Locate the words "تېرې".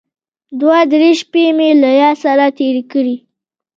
2.57-2.83